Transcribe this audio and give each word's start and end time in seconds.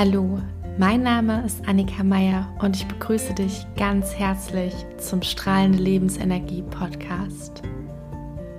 Hallo, 0.00 0.40
mein 0.78 1.02
Name 1.02 1.44
ist 1.44 1.66
Annika 1.66 2.04
Meier 2.04 2.56
und 2.60 2.76
ich 2.76 2.86
begrüße 2.86 3.34
dich 3.34 3.66
ganz 3.76 4.14
herzlich 4.14 4.72
zum 4.96 5.22
Strahlende 5.22 5.78
Lebensenergie 5.78 6.62
Podcast. 6.62 7.62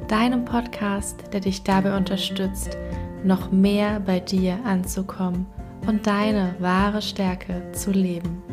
Deinem 0.10 0.44
Podcast, 0.44 1.23
der 1.31 1.39
dich 1.39 1.63
dabei 1.63 1.96
unterstützt, 1.96 2.75
noch 3.23 3.53
mehr 3.53 4.02
bei 4.02 4.20
dir 4.20 4.60
anzukommen 4.65 5.46
und 5.88 6.06
deine 6.06 6.56
wahre 6.60 7.02
Stärke 7.02 7.71
zu 7.71 7.92
leben. 7.92 8.44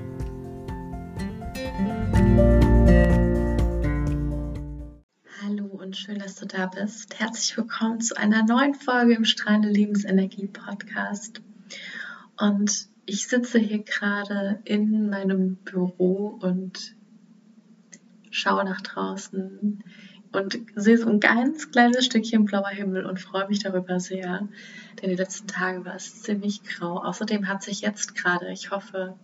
Hallo 5.43 5.64
und 5.64 5.96
schön, 5.96 6.21
dass 6.21 6.37
du 6.37 6.46
da 6.46 6.66
bist. 6.66 7.18
Herzlich 7.18 7.57
willkommen 7.57 8.00
zu 8.00 8.16
einer 8.16 8.45
neuen 8.45 8.75
Folge 8.75 9.14
im 9.14 9.25
Strahlende 9.25 9.71
Lebensenergie 9.71 10.46
Podcast. 10.46 11.43
Und 12.39 12.89
ich 13.07 13.26
sitze 13.29 13.58
hier 13.58 13.82
gerade 13.82 14.61
in 14.64 15.08
meinem 15.08 15.57
Büro 15.57 16.39
und 16.40 16.96
schaue 18.31 18.64
nach 18.64 18.81
draußen 18.81 19.82
und 20.32 20.59
sehe 20.75 20.99
so 20.99 21.09
ein 21.09 21.21
ganz 21.21 21.71
kleines 21.71 22.04
Stückchen 22.04 22.45
blauer 22.45 22.68
Himmel 22.68 23.07
und 23.07 23.21
freue 23.21 23.49
mich 23.49 23.61
darüber 23.61 24.00
sehr, 24.00 24.49
denn 25.00 25.09
die 25.09 25.17
letzten 25.17 25.46
Tage 25.46 25.85
war 25.85 25.95
es 25.95 26.22
ziemlich 26.22 26.62
grau. 26.64 27.03
Außerdem 27.03 27.49
hat 27.49 27.62
sich 27.62 27.81
jetzt 27.81 28.14
gerade, 28.14 28.53
ich 28.53 28.71
hoffe, 28.71 29.17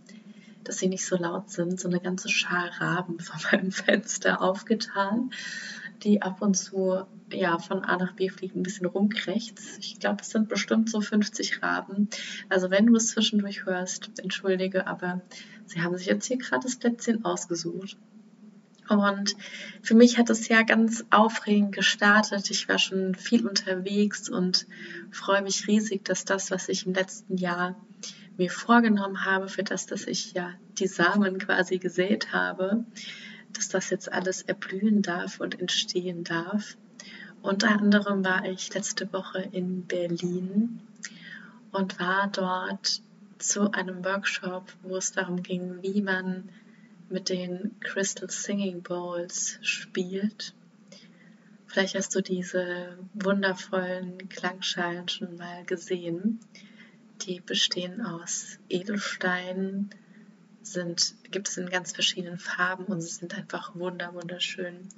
dass 0.64 0.78
sie 0.78 0.88
nicht 0.88 1.04
so 1.04 1.16
laut 1.16 1.50
sind, 1.50 1.78
so 1.78 1.88
eine 1.88 2.00
ganze 2.00 2.28
Schar 2.28 2.70
Raben 2.78 3.18
vor 3.20 3.40
meinem 3.50 3.72
Fenster 3.72 4.40
aufgetan 4.40 5.30
die 6.02 6.22
ab 6.22 6.42
und 6.42 6.54
zu 6.54 7.04
ja, 7.30 7.58
von 7.58 7.84
A 7.84 7.96
nach 7.96 8.14
B 8.14 8.28
fliegen, 8.28 8.60
ein 8.60 8.62
bisschen 8.62 8.86
rumkrächzt. 8.86 9.78
Ich 9.78 9.98
glaube, 9.98 10.18
es 10.20 10.30
sind 10.30 10.48
bestimmt 10.48 10.90
so 10.90 11.00
50 11.00 11.62
Raben. 11.62 12.08
Also 12.48 12.70
wenn 12.70 12.86
du 12.86 12.96
es 12.96 13.08
zwischendurch 13.08 13.64
hörst, 13.64 14.10
entschuldige, 14.18 14.86
aber 14.86 15.22
sie 15.66 15.80
haben 15.80 15.96
sich 15.96 16.06
jetzt 16.06 16.26
hier 16.26 16.38
gerade 16.38 16.64
das 16.64 16.76
Plätzchen 16.76 17.24
ausgesucht. 17.24 17.96
Und 18.88 19.36
für 19.80 19.94
mich 19.94 20.18
hat 20.18 20.28
es 20.28 20.48
ja 20.48 20.62
ganz 20.62 21.04
aufregend 21.10 21.72
gestartet. 21.72 22.50
Ich 22.50 22.68
war 22.68 22.78
schon 22.78 23.14
viel 23.14 23.46
unterwegs 23.46 24.28
und 24.28 24.66
freue 25.10 25.42
mich 25.42 25.66
riesig, 25.66 26.04
dass 26.04 26.24
das, 26.24 26.50
was 26.50 26.68
ich 26.68 26.86
im 26.86 26.92
letzten 26.92 27.36
Jahr 27.36 27.76
mir 28.36 28.50
vorgenommen 28.50 29.24
habe, 29.24 29.48
für 29.48 29.62
das, 29.62 29.86
dass 29.86 30.06
ich 30.06 30.32
ja 30.32 30.52
die 30.78 30.88
Samen 30.88 31.38
quasi 31.38 31.78
gesät 31.78 32.32
habe, 32.32 32.84
dass 33.54 33.68
das 33.68 33.90
jetzt 33.90 34.12
alles 34.12 34.42
erblühen 34.42 35.02
darf 35.02 35.40
und 35.40 35.60
entstehen 35.60 36.24
darf. 36.24 36.76
Unter 37.42 37.70
anderem 37.70 38.24
war 38.24 38.44
ich 38.44 38.72
letzte 38.72 39.12
Woche 39.12 39.48
in 39.52 39.86
Berlin 39.86 40.80
und 41.72 41.98
war 41.98 42.28
dort 42.28 43.02
zu 43.38 43.72
einem 43.72 44.04
Workshop, 44.04 44.72
wo 44.82 44.96
es 44.96 45.12
darum 45.12 45.42
ging, 45.42 45.82
wie 45.82 46.00
man 46.00 46.48
mit 47.08 47.28
den 47.28 47.74
Crystal 47.80 48.30
Singing 48.30 48.82
Bowls 48.82 49.58
spielt. 49.62 50.54
Vielleicht 51.66 51.94
hast 51.94 52.14
du 52.14 52.20
diese 52.20 52.98
wundervollen 53.14 54.28
Klangschalen 54.28 55.08
schon 55.08 55.36
mal 55.36 55.64
gesehen. 55.64 56.38
Die 57.22 57.40
bestehen 57.40 58.00
aus 58.04 58.58
Edelsteinen, 58.68 59.90
sind, 60.66 61.14
gibt 61.30 61.48
es 61.48 61.56
in 61.56 61.68
ganz 61.68 61.92
verschiedenen 61.92 62.38
Farben 62.38 62.84
und 62.84 63.00
sie 63.00 63.10
sind 63.10 63.34
einfach 63.36 63.74
wunder, 63.74 64.14
wunderschön. 64.14 64.88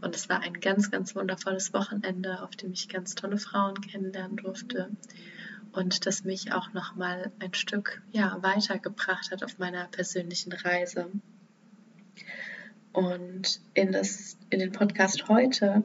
Und 0.00 0.14
es 0.14 0.28
war 0.28 0.40
ein 0.40 0.54
ganz, 0.54 0.90
ganz 0.90 1.14
wundervolles 1.14 1.72
Wochenende, 1.72 2.42
auf 2.42 2.56
dem 2.56 2.72
ich 2.72 2.88
ganz 2.88 3.14
tolle 3.14 3.38
Frauen 3.38 3.80
kennenlernen 3.80 4.36
durfte 4.36 4.90
und 5.72 6.06
das 6.06 6.24
mich 6.24 6.52
auch 6.52 6.72
nochmal 6.72 7.32
ein 7.40 7.54
Stück 7.54 8.02
ja, 8.12 8.38
weitergebracht 8.42 9.30
hat 9.30 9.42
auf 9.42 9.58
meiner 9.58 9.86
persönlichen 9.86 10.52
Reise. 10.52 11.10
Und 12.92 13.60
in, 13.74 13.92
das, 13.92 14.36
in 14.50 14.58
den 14.58 14.72
Podcast 14.72 15.28
heute 15.28 15.82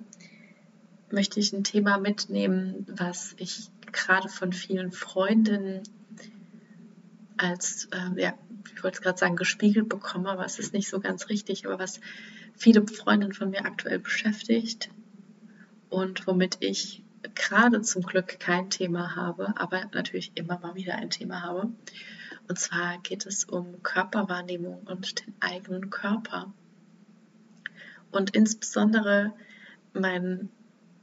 möchte 1.09 1.39
ich 1.39 1.53
ein 1.53 1.63
Thema 1.63 1.97
mitnehmen, 1.97 2.85
was 2.89 3.33
ich 3.37 3.69
gerade 3.93 4.27
von 4.27 4.51
vielen 4.51 4.91
Freundinnen 4.91 5.83
als 7.37 7.87
äh, 7.91 8.21
ja, 8.21 8.33
ich 8.75 8.83
wollte 8.83 9.01
gerade 9.01 9.17
sagen, 9.17 9.35
gespiegelt 9.35 9.89
bekomme, 9.89 10.29
aber 10.29 10.45
es 10.45 10.59
ist 10.59 10.73
nicht 10.73 10.89
so 10.89 10.99
ganz 10.99 11.29
richtig, 11.29 11.65
aber 11.65 11.79
was 11.79 11.99
viele 12.55 12.85
Freundinnen 12.87 13.33
von 13.33 13.49
mir 13.49 13.65
aktuell 13.65 13.99
beschäftigt 13.99 14.89
und 15.89 16.27
womit 16.27 16.57
ich 16.59 17.03
gerade 17.35 17.81
zum 17.81 18.03
Glück 18.03 18.39
kein 18.39 18.69
Thema 18.69 19.15
habe, 19.15 19.53
aber 19.57 19.85
natürlich 19.93 20.31
immer 20.35 20.59
mal 20.59 20.75
wieder 20.75 20.95
ein 20.95 21.09
Thema 21.09 21.41
habe. 21.43 21.69
Und 22.47 22.59
zwar 22.59 22.97
geht 22.99 23.25
es 23.25 23.43
um 23.43 23.83
Körperwahrnehmung 23.83 24.83
und 24.85 25.25
den 25.25 25.33
eigenen 25.39 25.89
Körper. 25.89 26.53
Und 28.11 28.35
insbesondere 28.35 29.33
mein 29.93 30.49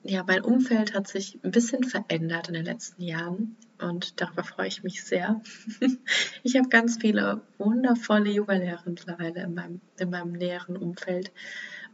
ja, 0.05 0.23
mein 0.27 0.43
Umfeld 0.43 0.95
hat 0.95 1.09
sich 1.09 1.39
ein 1.43 1.51
bisschen 1.51 1.83
verändert 1.83 2.49
in 2.49 2.55
den 2.55 2.65
letzten 2.65 3.03
Jahren 3.03 3.57
und 3.81 4.21
darüber 4.21 4.45
freue 4.45 4.69
ich 4.69 4.83
mich 4.83 5.03
sehr. 5.03 5.41
ich 6.43 6.57
habe 6.57 6.69
ganz 6.69 6.99
viele 6.99 7.41
wundervolle 7.57 8.31
Yoga-Lehrer 8.31 8.83
mittlerweile 8.85 9.43
in 9.43 9.55
meinem, 9.55 9.81
in 9.99 10.11
meinem 10.11 10.33
näheren 10.33 10.77
Umfeld. 10.77 11.33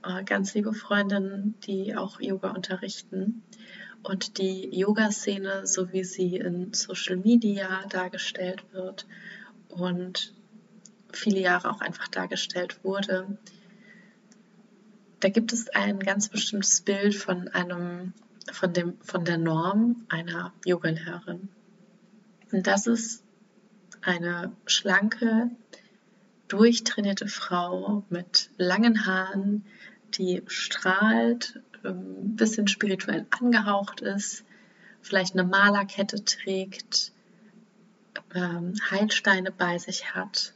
Äh, 0.04 0.24
ganz 0.24 0.54
liebe 0.54 0.72
Freundinnen, 0.72 1.54
die 1.66 1.94
auch 1.94 2.20
Yoga 2.20 2.50
unterrichten. 2.50 3.44
Und 4.02 4.38
die 4.38 4.76
Yoga-Szene, 4.76 5.66
so 5.66 5.92
wie 5.92 6.04
sie 6.04 6.36
in 6.36 6.72
Social 6.72 7.16
Media 7.16 7.84
dargestellt 7.90 8.64
wird 8.72 9.06
und 9.68 10.34
viele 11.12 11.40
Jahre 11.40 11.70
auch 11.70 11.80
einfach 11.80 12.08
dargestellt 12.08 12.82
wurde, 12.82 13.38
da 15.20 15.28
gibt 15.28 15.52
es 15.52 15.68
ein 15.68 16.00
ganz 16.00 16.28
bestimmtes 16.28 16.80
Bild 16.80 17.14
von 17.14 17.48
einem, 17.48 18.14
von 18.52 18.72
dem, 18.72 18.98
von 19.02 19.24
der 19.24 19.38
Norm 19.38 20.04
einer 20.08 20.52
Yogalehrerin. 20.64 21.48
Und 22.52 22.66
das 22.66 22.86
ist 22.86 23.22
eine 24.02 24.52
schlanke, 24.66 25.50
durchtrainierte 26.48 27.28
Frau 27.28 28.04
mit 28.08 28.50
langen 28.56 29.06
Haaren, 29.06 29.64
die 30.14 30.42
strahlt, 30.46 31.60
ein 31.84 31.90
ähm, 31.90 32.36
bisschen 32.36 32.66
spirituell 32.66 33.26
angehaucht 33.30 34.00
ist, 34.00 34.44
vielleicht 35.00 35.34
eine 35.34 35.44
Malerkette 35.44 36.24
trägt, 36.24 37.12
ähm, 38.34 38.74
Heilsteine 38.90 39.52
bei 39.52 39.78
sich 39.78 40.14
hat 40.14 40.54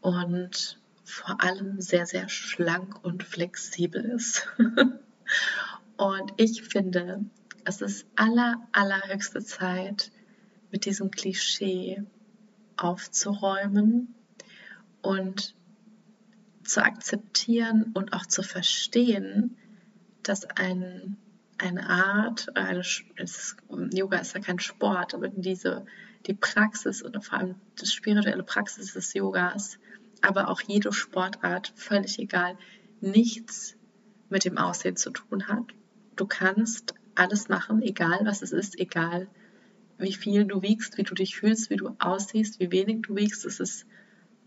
und 0.00 0.79
vor 1.10 1.42
allem 1.42 1.80
sehr, 1.80 2.06
sehr 2.06 2.28
schlank 2.28 3.04
und 3.04 3.22
flexibel 3.22 4.04
ist. 4.04 4.48
und 5.96 6.32
ich 6.36 6.62
finde, 6.62 7.24
es 7.64 7.80
ist 7.80 8.06
aller, 8.16 8.66
allerhöchste 8.72 9.44
Zeit, 9.44 10.10
mit 10.70 10.84
diesem 10.84 11.10
Klischee 11.10 12.02
aufzuräumen 12.76 14.14
und 15.02 15.54
zu 16.64 16.82
akzeptieren 16.84 17.90
und 17.94 18.12
auch 18.12 18.26
zu 18.26 18.42
verstehen, 18.42 19.56
dass 20.22 20.44
ein, 20.44 21.16
eine 21.58 21.88
Art, 21.88 22.56
eine, 22.56 22.80
ist, 22.80 23.56
Yoga 23.92 24.18
ist 24.18 24.34
ja 24.34 24.40
kein 24.40 24.60
Sport, 24.60 25.14
aber 25.14 25.28
diese, 25.28 25.84
die 26.26 26.34
Praxis 26.34 27.02
und 27.02 27.22
vor 27.24 27.38
allem 27.38 27.56
die 27.80 27.86
spirituelle 27.86 28.42
Praxis 28.44 28.92
des 28.92 29.12
Yogas 29.14 29.78
aber 30.22 30.48
auch 30.48 30.60
jede 30.60 30.92
Sportart, 30.92 31.72
völlig 31.76 32.18
egal, 32.18 32.56
nichts 33.00 33.76
mit 34.28 34.44
dem 34.44 34.58
Aussehen 34.58 34.96
zu 34.96 35.10
tun 35.10 35.48
hat. 35.48 35.64
Du 36.16 36.26
kannst 36.26 36.94
alles 37.14 37.48
machen, 37.48 37.82
egal 37.82 38.20
was 38.24 38.42
es 38.42 38.52
ist, 38.52 38.78
egal 38.78 39.28
wie 40.00 40.12
viel 40.14 40.46
du 40.46 40.62
wiegst, 40.62 40.96
wie 40.96 41.02
du 41.02 41.14
dich 41.14 41.36
fühlst, 41.36 41.70
wie 41.70 41.76
du 41.76 41.94
aussiehst, 41.98 42.58
wie 42.58 42.72
wenig 42.72 43.02
du 43.02 43.16
wiegst, 43.16 43.44
es 43.44 43.60
ist 43.60 43.86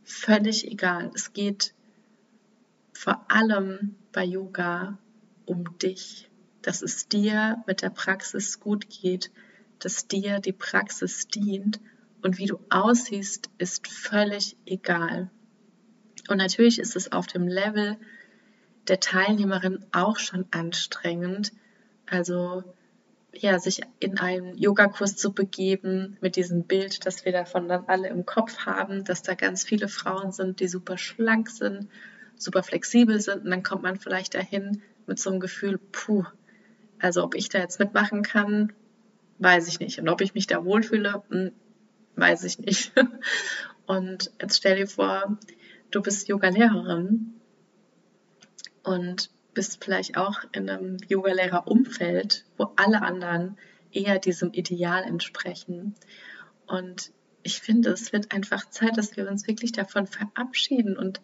völlig 0.04 0.70
egal. 0.70 1.12
Es 1.14 1.34
geht 1.34 1.74
vor 2.94 3.26
allem 3.30 3.96
bei 4.12 4.24
Yoga 4.24 4.98
um 5.46 5.78
dich, 5.78 6.30
dass 6.62 6.82
es 6.82 7.08
dir 7.08 7.64
mit 7.68 7.82
der 7.82 7.90
Praxis 7.90 8.60
gut 8.60 8.90
geht, 8.90 9.32
dass 9.80 10.08
dir 10.08 10.40
die 10.40 10.54
Praxis 10.54 11.28
dient 11.28 11.80
und 12.22 12.38
wie 12.38 12.46
du 12.46 12.60
aussiehst, 12.70 13.50
ist 13.58 13.88
völlig 13.88 14.56
egal. 14.66 15.30
Und 16.30 16.38
natürlich 16.38 16.80
ist 16.80 16.96
es 16.96 17.12
auf 17.12 17.28
dem 17.28 17.48
Level 17.48 17.98
der 18.88 19.00
Teilnehmerin 19.00 19.86
auch 19.92 20.18
schon 20.18 20.46
anstrengend, 20.52 21.52
also 22.06 22.64
ja, 23.34 23.58
sich 23.58 23.82
in 24.00 24.20
einen 24.20 24.58
Yogakurs 24.58 25.16
zu 25.16 25.34
begeben 25.34 26.18
mit 26.22 26.36
diesem 26.36 26.66
Bild, 26.66 27.06
das 27.06 27.26
wir 27.26 27.32
davon 27.32 27.68
dann 27.68 27.86
alle 27.88 28.10
im 28.10 28.26
Kopf 28.26 28.60
haben, 28.66 29.04
dass 29.06 29.24
da 29.24 29.34
ganz 29.34 29.64
viele 29.64 29.88
Frauen 29.88 30.32
sind, 30.32 30.60
die 30.60 30.68
super 30.68 30.98
schlank 30.98 31.50
sind, 31.50 31.88
super 32.38 32.62
flexibel 32.62 33.20
sind 33.20 33.46
und 33.46 33.50
dann 33.50 33.64
kommt 33.64 33.84
man 33.84 34.00
vielleicht 34.00 34.36
dahin 34.36 34.84
mit 35.08 35.20
so 35.20 35.32
einem 35.32 35.40
Gefühl, 35.40 35.80
puh, 35.92 36.26
also 37.00 37.24
ob 37.24 37.36
ich 37.36 37.50
da 37.50 37.60
jetzt 37.60 37.80
mitmachen 37.80 38.22
kann, 38.22 38.72
weiß 39.40 39.68
ich 39.68 39.80
nicht. 39.80 40.00
Und 40.00 40.10
ob 40.10 40.22
ich 40.22 40.34
mich 40.34 40.48
da 40.48 40.64
wohlfühle, 40.64 41.24
hm, 41.30 41.52
weiß 42.16 42.44
ich 42.44 42.60
nicht. 42.60 42.94
Und 43.86 44.32
jetzt 44.40 44.58
stell 44.58 44.78
dir 44.78 44.88
vor, 44.88 45.38
du 45.94 46.02
bist 46.02 46.28
Yoga-Lehrerin 46.28 47.40
und 48.84 49.30
bist 49.54 49.84
vielleicht 49.84 50.18
auch 50.18 50.40
in 50.52 50.70
einem 50.70 50.98
Yoga-Lehrer-Umfeld, 51.08 52.46
wo 52.58 52.72
alle 52.76 53.02
anderen 53.04 53.58
eher 53.92 54.18
diesem 54.18 54.52
Ideal 54.52 55.04
entsprechen. 55.04 55.94
Und 56.66 57.12
ich 57.44 57.60
finde, 57.60 57.92
es 57.92 58.12
wird 58.12 58.34
einfach 58.34 58.70
Zeit, 58.70 58.98
dass 58.98 59.16
wir 59.16 59.30
uns 59.30 59.48
wirklich 59.48 59.72
davon 59.72 60.08
verabschieden 60.08 60.98
und 60.98 61.22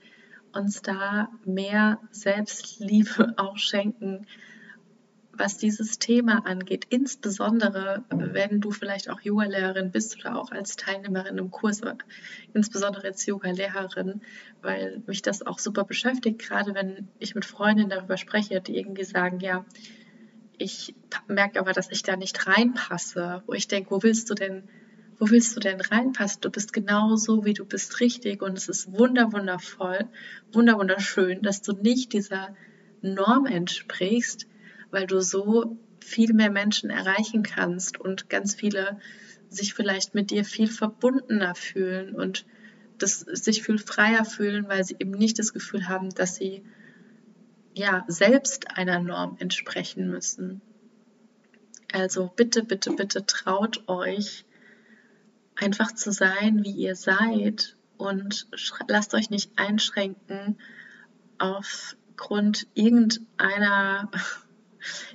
uns 0.53 0.81
da 0.81 1.29
mehr 1.45 1.99
Selbstliebe 2.11 3.33
auch 3.37 3.57
schenken, 3.57 4.27
was 5.39 5.57
dieses 5.57 5.99
Thema 5.99 6.45
angeht, 6.45 6.85
insbesondere 6.89 8.03
wenn 8.09 8.59
du 8.59 8.71
vielleicht 8.71 9.09
auch 9.09 9.21
Yoga-Lehrerin 9.21 9.89
bist 9.89 10.19
oder 10.19 10.37
auch 10.37 10.51
als 10.51 10.75
Teilnehmerin 10.75 11.37
im 11.37 11.49
Kurs, 11.49 11.81
insbesondere 12.53 13.07
als 13.07 13.25
Yoga-Lehrerin, 13.25 14.21
weil 14.61 15.01
mich 15.07 15.21
das 15.21 15.45
auch 15.45 15.57
super 15.57 15.85
beschäftigt, 15.85 16.39
gerade 16.39 16.75
wenn 16.75 17.07
ich 17.19 17.35
mit 17.35 17.45
Freundinnen 17.45 17.89
darüber 17.89 18.17
spreche, 18.17 18.59
die 18.59 18.77
irgendwie 18.77 19.05
sagen, 19.05 19.39
ja, 19.39 19.65
ich 20.57 20.93
merke 21.27 21.59
aber, 21.59 21.71
dass 21.71 21.89
ich 21.89 22.03
da 22.03 22.17
nicht 22.17 22.45
reinpasse, 22.45 23.41
wo 23.47 23.53
ich 23.53 23.69
denke, 23.69 23.91
wo 23.91 24.03
willst 24.03 24.29
du 24.29 24.33
denn, 24.33 24.63
wo 25.17 25.29
willst 25.29 25.55
du 25.55 25.61
denn 25.61 25.79
reinpassen? 25.79 26.41
Du 26.41 26.49
bist 26.49 26.73
genau 26.73 27.15
so, 27.15 27.45
wie 27.45 27.53
du 27.53 27.65
bist, 27.65 28.01
richtig 28.01 28.41
und 28.41 28.57
es 28.57 28.67
ist 28.67 28.91
wunder, 28.91 29.31
wundervoll, 29.31 30.09
wunder, 30.51 30.77
wunderschön, 30.77 31.41
dass 31.41 31.61
du 31.61 31.71
nicht 31.71 32.11
dieser 32.11 32.53
Norm 33.01 33.45
entsprichst, 33.45 34.47
weil 34.91 35.07
du 35.07 35.21
so 35.21 35.77
viel 35.99 36.33
mehr 36.33 36.49
Menschen 36.49 36.89
erreichen 36.89 37.43
kannst 37.43 37.99
und 37.99 38.29
ganz 38.29 38.55
viele 38.55 38.99
sich 39.49 39.73
vielleicht 39.73 40.15
mit 40.15 40.31
dir 40.31 40.45
viel 40.45 40.67
verbundener 40.67 41.55
fühlen 41.55 42.15
und 42.15 42.45
das, 42.97 43.19
sich 43.19 43.63
viel 43.63 43.77
freier 43.79 44.25
fühlen, 44.25 44.67
weil 44.67 44.83
sie 44.83 44.95
eben 44.99 45.11
nicht 45.11 45.39
das 45.39 45.53
Gefühl 45.53 45.87
haben, 45.87 46.09
dass 46.09 46.35
sie 46.35 46.63
ja 47.73 48.03
selbst 48.07 48.77
einer 48.77 48.99
Norm 48.99 49.37
entsprechen 49.39 50.09
müssen. 50.09 50.61
Also 51.91 52.31
bitte, 52.35 52.63
bitte, 52.63 52.91
bitte 52.91 53.25
traut 53.25 53.87
euch 53.87 54.45
einfach 55.55 55.93
zu 55.93 56.11
sein, 56.11 56.63
wie 56.63 56.71
ihr 56.71 56.95
seid 56.95 57.77
und 57.97 58.47
lasst 58.87 59.13
euch 59.13 59.29
nicht 59.29 59.51
einschränken 59.57 60.57
aufgrund 61.37 62.67
irgendeiner 62.73 64.11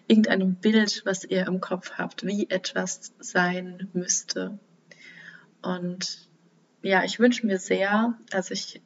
irgendeinem 0.07 0.57
Bild, 0.57 1.03
was 1.05 1.25
ihr 1.25 1.47
im 1.47 1.61
Kopf 1.61 1.93
habt, 1.93 2.27
wie 2.27 2.49
etwas 2.51 3.13
sein 3.19 3.89
müsste. 3.93 4.59
Und 5.63 6.29
ja, 6.83 7.05
ich 7.05 7.19
wünsche 7.19 7.47
mir 7.47 7.59
sehr, 7.59 8.19
also 8.33 8.53
ich 8.53 8.83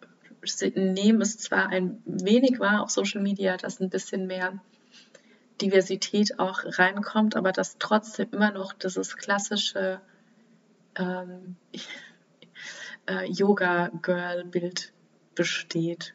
nehme 0.75 1.22
es 1.22 1.38
zwar 1.38 1.69
ein 1.69 2.00
wenig 2.04 2.60
wahr 2.60 2.82
auf 2.82 2.90
Social 2.90 3.20
Media, 3.20 3.56
dass 3.56 3.80
ein 3.80 3.90
bisschen 3.90 4.26
mehr 4.26 4.62
Diversität 5.60 6.38
auch 6.38 6.60
reinkommt, 6.64 7.36
aber 7.36 7.52
dass 7.52 7.78
trotzdem 7.78 8.28
immer 8.30 8.52
noch 8.52 8.72
dieses 8.72 9.16
klassische 9.16 10.00
ähm, 10.96 11.56
äh, 13.08 13.25
Yoga-Girl-Bild 13.26 14.92
besteht. 15.34 16.14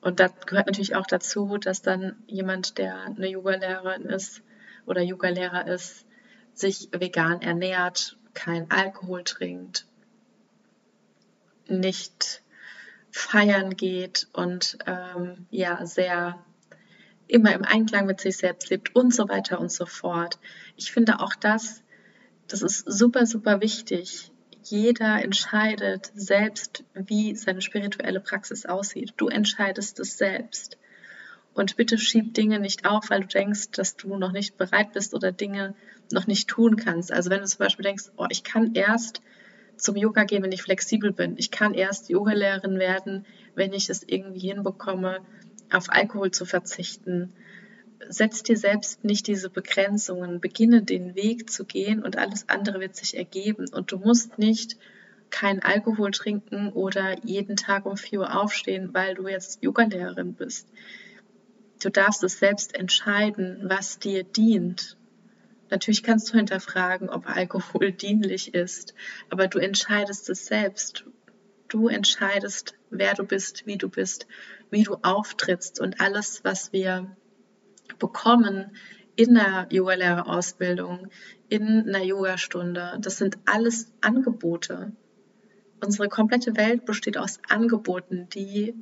Und 0.00 0.20
da 0.20 0.28
gehört 0.28 0.66
natürlich 0.66 0.94
auch 0.94 1.06
dazu, 1.06 1.58
dass 1.58 1.82
dann 1.82 2.22
jemand, 2.26 2.78
der 2.78 3.02
eine 3.02 3.28
Yoga-Lehrerin 3.28 4.02
ist 4.02 4.42
oder 4.86 5.02
Yoga-Lehrer 5.02 5.66
ist, 5.66 6.06
sich 6.54 6.88
vegan 6.92 7.42
ernährt, 7.42 8.16
kein 8.34 8.70
Alkohol 8.70 9.24
trinkt, 9.24 9.86
nicht 11.66 12.42
feiern 13.10 13.76
geht 13.76 14.28
und 14.32 14.78
ähm, 14.86 15.46
ja 15.50 15.84
sehr 15.86 16.44
immer 17.26 17.52
im 17.52 17.64
Einklang 17.64 18.06
mit 18.06 18.20
sich 18.20 18.38
selbst 18.38 18.70
lebt 18.70 18.94
und 18.94 19.14
so 19.14 19.28
weiter 19.28 19.60
und 19.60 19.70
so 19.70 19.86
fort. 19.86 20.38
Ich 20.76 20.92
finde 20.92 21.20
auch 21.20 21.34
das, 21.34 21.82
das 22.46 22.62
ist 22.62 22.90
super, 22.90 23.26
super 23.26 23.60
wichtig, 23.60 24.32
jeder 24.70 25.22
entscheidet 25.22 26.12
selbst, 26.14 26.84
wie 26.94 27.34
seine 27.34 27.60
spirituelle 27.60 28.20
Praxis 28.20 28.66
aussieht. 28.66 29.14
Du 29.16 29.28
entscheidest 29.28 30.00
es 30.00 30.18
selbst. 30.18 30.78
Und 31.54 31.76
bitte 31.76 31.98
schieb 31.98 32.34
Dinge 32.34 32.60
nicht 32.60 32.84
auf, 32.86 33.10
weil 33.10 33.22
du 33.22 33.26
denkst, 33.26 33.72
dass 33.72 33.96
du 33.96 34.16
noch 34.16 34.32
nicht 34.32 34.56
bereit 34.58 34.92
bist 34.92 35.14
oder 35.14 35.32
Dinge 35.32 35.74
noch 36.12 36.26
nicht 36.26 36.48
tun 36.48 36.76
kannst. 36.76 37.12
Also 37.12 37.30
wenn 37.30 37.40
du 37.40 37.46
zum 37.46 37.58
Beispiel 37.58 37.84
denkst, 37.84 38.04
oh, 38.16 38.26
ich 38.30 38.44
kann 38.44 38.74
erst 38.74 39.20
zum 39.76 39.96
Yoga 39.96 40.24
gehen, 40.24 40.42
wenn 40.42 40.52
ich 40.52 40.62
flexibel 40.62 41.12
bin. 41.12 41.36
Ich 41.36 41.50
kann 41.50 41.74
erst 41.74 42.08
Yogalehrerin 42.08 42.78
werden, 42.78 43.26
wenn 43.54 43.72
ich 43.72 43.90
es 43.90 44.02
irgendwie 44.06 44.48
hinbekomme, 44.48 45.20
auf 45.70 45.86
Alkohol 45.88 46.30
zu 46.30 46.44
verzichten 46.44 47.32
setz 48.08 48.42
dir 48.42 48.56
selbst 48.56 49.04
nicht 49.04 49.26
diese 49.26 49.50
Begrenzungen, 49.50 50.40
beginne 50.40 50.82
den 50.82 51.14
Weg 51.14 51.50
zu 51.50 51.64
gehen 51.64 52.02
und 52.02 52.16
alles 52.16 52.48
andere 52.48 52.80
wird 52.80 52.96
sich 52.96 53.16
ergeben. 53.16 53.66
Und 53.72 53.92
du 53.92 53.98
musst 53.98 54.38
nicht 54.38 54.76
keinen 55.30 55.60
Alkohol 55.60 56.10
trinken 56.10 56.72
oder 56.72 57.22
jeden 57.24 57.56
Tag 57.56 57.86
um 57.86 57.96
4 57.96 58.20
Uhr 58.20 58.40
aufstehen, 58.40 58.94
weil 58.94 59.14
du 59.14 59.28
jetzt 59.28 59.62
Yogalehrerin 59.62 60.34
bist. 60.34 60.68
Du 61.82 61.90
darfst 61.90 62.24
es 62.24 62.38
selbst 62.38 62.74
entscheiden, 62.74 63.60
was 63.64 63.98
dir 63.98 64.24
dient. 64.24 64.96
Natürlich 65.70 66.02
kannst 66.02 66.32
du 66.32 66.36
hinterfragen, 66.36 67.10
ob 67.10 67.28
Alkohol 67.28 67.92
dienlich 67.92 68.54
ist, 68.54 68.94
aber 69.28 69.48
du 69.48 69.58
entscheidest 69.58 70.28
es 70.30 70.46
selbst. 70.46 71.04
Du 71.68 71.88
entscheidest, 71.88 72.74
wer 72.90 73.12
du 73.14 73.24
bist, 73.24 73.66
wie 73.66 73.76
du 73.76 73.90
bist, 73.90 74.26
wie 74.70 74.82
du 74.82 74.96
auftrittst 75.02 75.80
und 75.80 76.00
alles, 76.00 76.42
was 76.42 76.72
wir 76.72 77.14
bekommen 77.98 78.72
in 79.16 79.34
der 79.34 79.66
Yogalehrerausbildung, 79.70 81.08
in 81.48 81.88
einer 81.88 82.04
Yogastunde. 82.04 82.98
Das 83.00 83.18
sind 83.18 83.38
alles 83.46 83.92
Angebote. 84.00 84.92
Unsere 85.84 86.08
komplette 86.08 86.56
Welt 86.56 86.84
besteht 86.84 87.18
aus 87.18 87.40
Angeboten, 87.48 88.28
die 88.32 88.74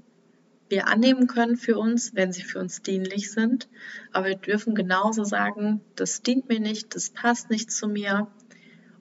wir 0.68 0.88
annehmen 0.88 1.26
können 1.26 1.56
für 1.56 1.78
uns, 1.78 2.14
wenn 2.14 2.32
sie 2.32 2.42
für 2.42 2.58
uns 2.58 2.82
dienlich 2.82 3.30
sind. 3.30 3.68
Aber 4.12 4.26
wir 4.26 4.36
dürfen 4.36 4.74
genauso 4.74 5.24
sagen, 5.24 5.80
das 5.94 6.22
dient 6.22 6.48
mir 6.48 6.60
nicht, 6.60 6.94
das 6.94 7.10
passt 7.10 7.50
nicht 7.50 7.70
zu 7.70 7.88
mir. 7.88 8.26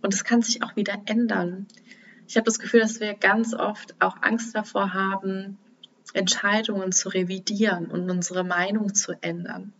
Und 0.01 0.13
es 0.13 0.23
kann 0.23 0.41
sich 0.41 0.63
auch 0.63 0.75
wieder 0.75 1.01
ändern. 1.05 1.67
Ich 2.27 2.37
habe 2.37 2.45
das 2.45 2.59
Gefühl, 2.59 2.81
dass 2.81 2.99
wir 2.99 3.13
ganz 3.13 3.53
oft 3.53 3.95
auch 3.99 4.17
Angst 4.21 4.55
davor 4.55 4.93
haben, 4.93 5.57
Entscheidungen 6.13 6.91
zu 6.91 7.09
revidieren 7.09 7.87
und 7.87 8.09
unsere 8.09 8.43
Meinung 8.43 8.93
zu 8.93 9.13
ändern. 9.21 9.73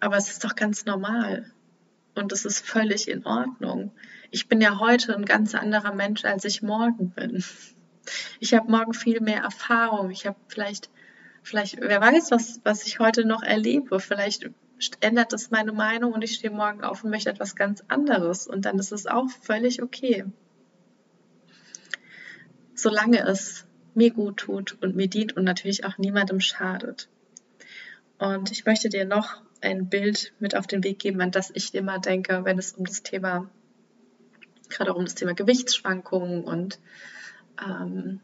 Aber 0.00 0.16
es 0.16 0.28
ist 0.28 0.44
doch 0.44 0.54
ganz 0.54 0.84
normal. 0.84 1.50
Und 2.14 2.32
es 2.32 2.44
ist 2.44 2.66
völlig 2.66 3.08
in 3.08 3.26
Ordnung. 3.26 3.92
Ich 4.30 4.48
bin 4.48 4.60
ja 4.60 4.78
heute 4.78 5.14
ein 5.14 5.24
ganz 5.24 5.54
anderer 5.54 5.94
Mensch, 5.94 6.24
als 6.24 6.44
ich 6.44 6.62
morgen 6.62 7.10
bin. 7.10 7.44
Ich 8.40 8.54
habe 8.54 8.70
morgen 8.70 8.94
viel 8.94 9.20
mehr 9.20 9.42
Erfahrung. 9.42 10.10
Ich 10.10 10.26
habe 10.26 10.38
vielleicht, 10.48 10.90
vielleicht, 11.42 11.80
wer 11.80 12.00
weiß, 12.00 12.30
was, 12.30 12.60
was 12.64 12.86
ich 12.86 12.98
heute 12.98 13.24
noch 13.24 13.42
erlebe. 13.42 14.00
Vielleicht 14.00 14.50
ändert 15.00 15.32
das 15.32 15.50
meine 15.50 15.72
Meinung 15.72 16.12
und 16.12 16.22
ich 16.22 16.34
stehe 16.34 16.52
morgen 16.52 16.84
auf 16.84 17.04
und 17.04 17.10
möchte 17.10 17.30
etwas 17.30 17.56
ganz 17.56 17.84
anderes. 17.88 18.46
Und 18.46 18.64
dann 18.64 18.78
ist 18.78 18.92
es 18.92 19.06
auch 19.06 19.28
völlig 19.42 19.82
okay. 19.82 20.24
Solange 22.74 23.20
es 23.26 23.66
mir 23.94 24.10
gut 24.10 24.38
tut 24.38 24.76
und 24.82 24.94
mir 24.96 25.08
dient 25.08 25.36
und 25.36 25.44
natürlich 25.44 25.84
auch 25.84 25.98
niemandem 25.98 26.40
schadet. 26.40 27.08
Und 28.18 28.50
ich 28.50 28.64
möchte 28.64 28.88
dir 28.88 29.04
noch 29.04 29.42
ein 29.60 29.88
Bild 29.88 30.32
mit 30.38 30.56
auf 30.56 30.66
den 30.66 30.84
Weg 30.84 30.98
geben, 30.98 31.20
an 31.20 31.30
das 31.30 31.50
ich 31.54 31.74
immer 31.74 31.98
denke, 31.98 32.44
wenn 32.44 32.58
es 32.58 32.72
um 32.72 32.84
das 32.84 33.02
Thema, 33.02 33.50
gerade 34.68 34.94
um 34.94 35.04
das 35.04 35.14
Thema 35.14 35.34
Gewichtsschwankungen 35.34 36.44
und 36.44 36.78
ähm, 37.64 38.20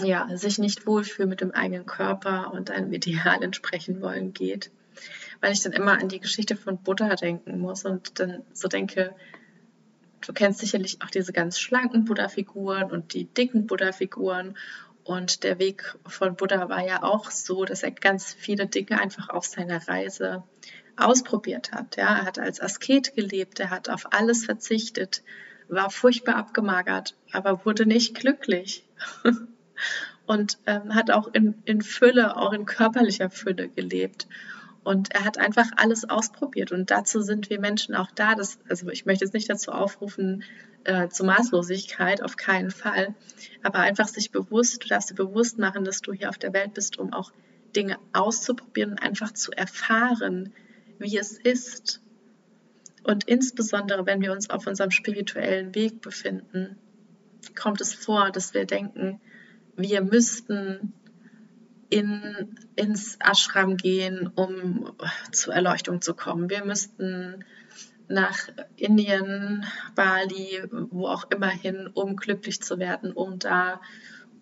ja, 0.00 0.28
sich 0.36 0.58
nicht 0.58 0.86
wohlfühlen 0.86 1.28
mit 1.28 1.40
dem 1.40 1.52
eigenen 1.52 1.86
Körper 1.86 2.52
und 2.52 2.70
einem 2.70 2.92
Ideal 2.92 3.42
entsprechen 3.42 4.00
wollen 4.00 4.32
geht. 4.32 4.70
Weil 5.40 5.52
ich 5.52 5.62
dann 5.62 5.72
immer 5.72 6.00
an 6.00 6.08
die 6.08 6.20
Geschichte 6.20 6.56
von 6.56 6.82
Buddha 6.82 7.14
denken 7.16 7.58
muss 7.58 7.84
und 7.84 8.18
dann 8.20 8.42
so 8.52 8.68
denke, 8.68 9.14
du 10.20 10.32
kennst 10.32 10.60
sicherlich 10.60 11.02
auch 11.02 11.10
diese 11.10 11.32
ganz 11.32 11.58
schlanken 11.58 12.04
Buddha-Figuren 12.04 12.90
und 12.90 13.14
die 13.14 13.24
dicken 13.24 13.66
Buddha-Figuren 13.66 14.56
und 15.04 15.42
der 15.42 15.58
Weg 15.58 15.96
von 16.06 16.36
Buddha 16.36 16.68
war 16.68 16.84
ja 16.86 17.02
auch 17.02 17.30
so, 17.30 17.64
dass 17.64 17.82
er 17.82 17.90
ganz 17.90 18.32
viele 18.32 18.66
Dinge 18.66 19.00
einfach 19.00 19.28
auf 19.28 19.44
seiner 19.44 19.86
Reise 19.88 20.44
ausprobiert 20.96 21.72
hat. 21.72 21.96
Ja, 21.96 22.18
er 22.18 22.24
hat 22.24 22.38
als 22.38 22.60
Asket 22.60 23.14
gelebt, 23.14 23.58
er 23.60 23.70
hat 23.70 23.88
auf 23.88 24.12
alles 24.12 24.44
verzichtet, 24.44 25.22
war 25.68 25.90
furchtbar 25.90 26.36
abgemagert, 26.36 27.16
aber 27.32 27.64
wurde 27.64 27.86
nicht 27.86 28.14
glücklich. 28.14 28.84
und 30.26 30.58
ähm, 30.66 30.94
hat 30.94 31.10
auch 31.10 31.28
in, 31.32 31.54
in 31.64 31.82
Fülle, 31.82 32.36
auch 32.36 32.52
in 32.52 32.64
körperlicher 32.64 33.30
Fülle 33.30 33.68
gelebt. 33.68 34.28
Und 34.84 35.14
er 35.14 35.24
hat 35.24 35.38
einfach 35.38 35.66
alles 35.76 36.08
ausprobiert. 36.08 36.72
Und 36.72 36.90
dazu 36.90 37.22
sind 37.22 37.50
wir 37.50 37.60
Menschen 37.60 37.94
auch 37.94 38.10
da. 38.12 38.34
Dass, 38.34 38.58
also 38.68 38.88
ich 38.88 39.06
möchte 39.06 39.24
jetzt 39.24 39.34
nicht 39.34 39.48
dazu 39.48 39.70
aufrufen, 39.70 40.42
äh, 40.84 41.08
zur 41.08 41.26
Maßlosigkeit, 41.26 42.22
auf 42.22 42.36
keinen 42.36 42.70
Fall. 42.70 43.14
Aber 43.62 43.78
einfach 43.78 44.08
sich 44.08 44.30
bewusst, 44.30 44.82
du 44.82 44.88
darfst 44.88 45.10
dir 45.10 45.14
bewusst 45.14 45.58
machen, 45.58 45.84
dass 45.84 46.00
du 46.00 46.12
hier 46.12 46.28
auf 46.28 46.38
der 46.38 46.52
Welt 46.52 46.74
bist, 46.74 46.98
um 46.98 47.12
auch 47.12 47.32
Dinge 47.74 47.98
auszuprobieren 48.12 48.92
und 48.92 49.02
einfach 49.02 49.32
zu 49.32 49.52
erfahren, 49.52 50.52
wie 50.98 51.16
es 51.16 51.38
ist. 51.38 52.00
Und 53.04 53.24
insbesondere, 53.24 54.06
wenn 54.06 54.20
wir 54.20 54.32
uns 54.32 54.50
auf 54.50 54.66
unserem 54.66 54.90
spirituellen 54.90 55.74
Weg 55.74 56.00
befinden, 56.00 56.76
kommt 57.58 57.80
es 57.80 57.94
vor, 57.94 58.30
dass 58.30 58.54
wir 58.54 58.64
denken, 58.64 59.20
wir 59.76 60.02
müssten 60.02 60.92
in, 61.88 62.56
ins 62.76 63.18
Ashram 63.20 63.76
gehen, 63.76 64.30
um 64.34 64.92
zur 65.30 65.54
Erleuchtung 65.54 66.00
zu 66.00 66.14
kommen. 66.14 66.48
Wir 66.48 66.64
müssten 66.64 67.44
nach 68.08 68.48
Indien, 68.76 69.64
Bali, 69.94 70.62
wo 70.90 71.06
auch 71.06 71.30
immer 71.30 71.48
hin, 71.48 71.88
um 71.92 72.16
glücklich 72.16 72.60
zu 72.62 72.78
werden, 72.78 73.12
um 73.12 73.38
da 73.38 73.80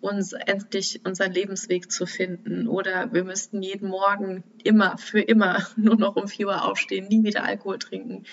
uns 0.01 0.33
endlich 0.33 1.01
unseren 1.05 1.31
Lebensweg 1.31 1.91
zu 1.91 2.05
finden. 2.05 2.67
Oder 2.67 3.13
wir 3.13 3.23
müssten 3.23 3.61
jeden 3.61 3.89
Morgen 3.89 4.43
immer, 4.63 4.97
für 4.97 5.21
immer 5.21 5.65
nur 5.75 5.95
noch 5.95 6.15
um 6.15 6.27
4 6.27 6.47
Uhr 6.47 6.65
aufstehen, 6.65 7.07
nie 7.07 7.23
wieder 7.23 7.43
Alkohol 7.43 7.79
trinken. 7.79 8.23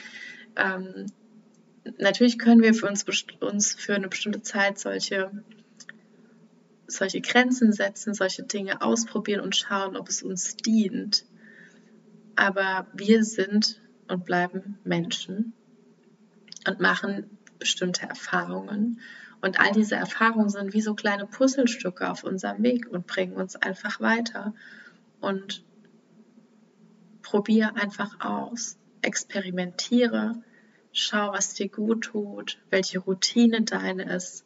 Ähm, 0.56 1.06
natürlich 1.98 2.38
können 2.38 2.62
wir 2.62 2.74
für 2.74 2.88
uns, 2.88 3.04
uns 3.40 3.74
für 3.74 3.94
eine 3.94 4.08
bestimmte 4.08 4.42
Zeit 4.42 4.78
solche, 4.78 5.30
solche 6.86 7.20
Grenzen 7.20 7.72
setzen, 7.72 8.14
solche 8.14 8.42
Dinge 8.42 8.80
ausprobieren 8.80 9.42
und 9.42 9.54
schauen, 9.54 9.96
ob 9.96 10.08
es 10.08 10.22
uns 10.22 10.56
dient. 10.56 11.26
Aber 12.34 12.86
wir 12.94 13.24
sind 13.24 13.80
und 14.08 14.24
bleiben 14.24 14.78
Menschen 14.84 15.52
und 16.66 16.80
machen 16.80 17.38
bestimmte 17.58 18.02
Erfahrungen. 18.02 19.00
Und 19.40 19.60
all 19.60 19.72
diese 19.72 19.94
Erfahrungen 19.94 20.48
sind 20.48 20.74
wie 20.74 20.80
so 20.80 20.94
kleine 20.94 21.26
Puzzlestücke 21.26 22.10
auf 22.10 22.24
unserem 22.24 22.62
Weg 22.62 22.88
und 22.88 23.06
bringen 23.06 23.34
uns 23.34 23.56
einfach 23.56 24.00
weiter. 24.00 24.54
Und 25.20 25.64
probiere 27.22 27.76
einfach 27.76 28.20
aus, 28.20 28.78
experimentiere, 29.02 30.42
schau, 30.92 31.32
was 31.32 31.54
dir 31.54 31.68
gut 31.68 32.04
tut, 32.04 32.58
welche 32.70 33.00
Routine 33.00 33.62
deine 33.62 34.14
ist, 34.14 34.44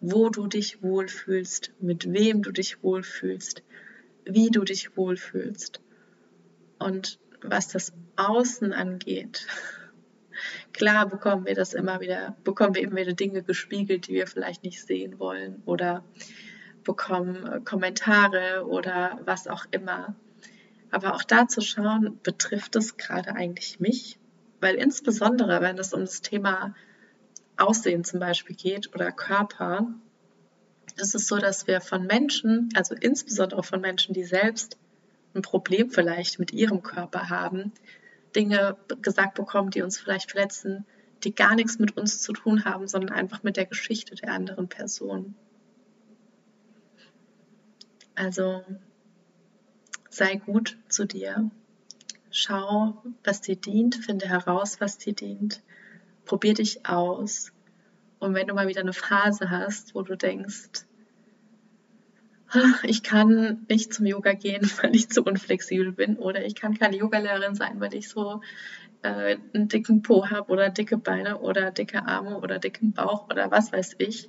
wo 0.00 0.30
du 0.30 0.46
dich 0.46 0.82
wohlfühlst, 0.82 1.72
mit 1.80 2.12
wem 2.12 2.42
du 2.42 2.50
dich 2.50 2.82
wohlfühlst, 2.82 3.62
wie 4.24 4.50
du 4.50 4.64
dich 4.64 4.96
wohlfühlst. 4.96 5.80
Und 6.78 7.20
was 7.42 7.68
das 7.68 7.92
Außen 8.16 8.72
angeht, 8.72 9.46
klar 10.72 11.08
bekommen 11.08 11.46
wir 11.46 11.54
das 11.54 11.74
immer 11.74 12.00
wieder, 12.00 12.36
bekommen 12.44 12.74
wir 12.74 12.82
immer 12.82 12.96
wieder 12.96 13.12
Dinge 13.12 13.42
gespiegelt, 13.42 14.08
die 14.08 14.14
wir 14.14 14.26
vielleicht 14.26 14.64
nicht 14.64 14.84
sehen 14.84 15.18
wollen 15.18 15.62
oder 15.64 16.04
bekommen 16.84 17.46
äh, 17.46 17.60
Kommentare 17.60 18.66
oder 18.66 19.20
was 19.24 19.46
auch 19.46 19.66
immer. 19.70 20.14
Aber 20.90 21.14
auch 21.14 21.22
da 21.22 21.48
zu 21.48 21.60
schauen, 21.60 22.20
betrifft 22.22 22.76
es 22.76 22.96
gerade 22.96 23.34
eigentlich 23.34 23.80
mich? 23.80 24.18
Weil 24.60 24.74
insbesondere, 24.74 25.60
wenn 25.60 25.78
es 25.78 25.94
um 25.94 26.00
das 26.00 26.20
Thema 26.20 26.74
Aussehen 27.56 28.04
zum 28.04 28.20
Beispiel 28.20 28.56
geht 28.56 28.94
oder 28.94 29.10
Körper, 29.10 29.86
ist 30.96 31.14
es 31.14 31.26
so, 31.26 31.38
dass 31.38 31.66
wir 31.66 31.80
von 31.80 32.06
Menschen, 32.06 32.68
also 32.74 32.94
insbesondere 32.94 33.62
von 33.62 33.80
Menschen, 33.80 34.12
die 34.14 34.24
selbst 34.24 34.76
ein 35.34 35.42
Problem 35.42 35.90
vielleicht 35.90 36.38
mit 36.38 36.52
ihrem 36.52 36.82
Körper 36.82 37.30
haben, 37.30 37.72
Dinge 38.34 38.76
gesagt 39.02 39.34
bekommen, 39.34 39.70
die 39.70 39.82
uns 39.82 39.98
vielleicht 39.98 40.30
verletzen, 40.30 40.86
die 41.24 41.34
gar 41.34 41.54
nichts 41.54 41.78
mit 41.78 41.96
uns 41.96 42.20
zu 42.20 42.32
tun 42.32 42.64
haben, 42.64 42.88
sondern 42.88 43.14
einfach 43.14 43.42
mit 43.42 43.56
der 43.56 43.66
Geschichte 43.66 44.14
der 44.14 44.32
anderen 44.32 44.68
Person. 44.68 45.34
Also 48.14 48.64
sei 50.10 50.36
gut 50.36 50.78
zu 50.88 51.06
dir. 51.06 51.50
Schau, 52.30 53.02
was 53.24 53.40
dir 53.40 53.56
dient, 53.56 53.96
finde 53.96 54.28
heraus, 54.28 54.80
was 54.80 54.98
dir 54.98 55.14
dient. 55.14 55.62
Probier 56.24 56.54
dich 56.54 56.86
aus. 56.86 57.52
Und 58.18 58.34
wenn 58.34 58.46
du 58.46 58.54
mal 58.54 58.68
wieder 58.68 58.80
eine 58.80 58.92
Phase 58.92 59.50
hast, 59.50 59.94
wo 59.94 60.02
du 60.02 60.16
denkst, 60.16 60.86
ich 62.82 63.02
kann 63.02 63.64
nicht 63.68 63.92
zum 63.92 64.06
Yoga 64.06 64.32
gehen, 64.32 64.62
weil 64.82 64.94
ich 64.94 65.08
zu 65.08 65.22
unflexibel 65.22 65.92
bin 65.92 66.16
oder 66.16 66.44
ich 66.44 66.54
kann 66.54 66.78
keine 66.78 66.96
Yogalehrerin 66.96 67.54
sein, 67.54 67.80
weil 67.80 67.94
ich 67.94 68.08
so 68.08 68.40
äh, 69.02 69.36
einen 69.54 69.68
dicken 69.68 70.02
Po 70.02 70.28
habe 70.28 70.50
oder 70.50 70.70
dicke 70.70 70.98
Beine 70.98 71.38
oder 71.38 71.70
dicke 71.70 72.04
Arme 72.06 72.38
oder 72.38 72.58
dicken 72.58 72.92
Bauch 72.92 73.28
oder 73.30 73.50
was 73.50 73.72
weiß 73.72 73.96
ich. 73.98 74.28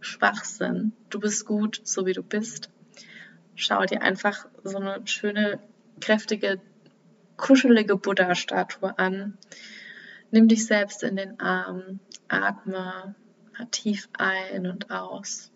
Schwachsinn. 0.00 0.92
Du 1.10 1.18
bist 1.18 1.44
gut, 1.44 1.80
so 1.84 2.06
wie 2.06 2.12
du 2.12 2.22
bist. 2.22 2.70
Schau 3.56 3.84
dir 3.84 4.02
einfach 4.02 4.46
so 4.62 4.78
eine 4.78 5.00
schöne, 5.06 5.58
kräftige, 6.00 6.60
kuschelige 7.36 7.96
Buddha-Statue 7.96 8.96
an. 8.96 9.36
Nimm 10.30 10.46
dich 10.46 10.66
selbst 10.66 11.02
in 11.02 11.16
den 11.16 11.40
Arm, 11.40 11.98
atme 12.28 13.16
tief 13.72 14.08
ein 14.16 14.68
und 14.68 14.90
aus 14.92 15.50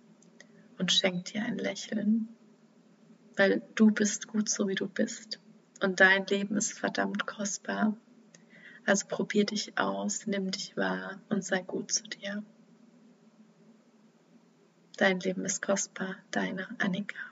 und 0.83 0.91
schenk 0.91 1.27
dir 1.27 1.45
ein 1.45 1.59
Lächeln, 1.59 2.27
weil 3.37 3.63
du 3.77 3.93
bist 3.93 4.27
gut 4.27 4.49
so, 4.49 4.67
wie 4.67 4.75
du 4.75 4.89
bist 4.89 5.39
und 5.81 6.01
dein 6.01 6.27
Leben 6.27 6.57
ist 6.57 6.77
verdammt 6.77 7.25
kostbar. 7.25 7.97
Also 8.85 9.07
probier 9.07 9.47
dich 9.47 9.79
aus, 9.79 10.27
nimm 10.27 10.51
dich 10.51 10.77
wahr 10.77 11.21
und 11.29 11.45
sei 11.45 11.63
gut 11.63 11.93
zu 11.93 12.03
dir. 12.03 12.43
Dein 14.97 15.21
Leben 15.21 15.45
ist 15.45 15.63
kostbar, 15.63 16.17
deine 16.33 16.67
Annika. 16.81 17.32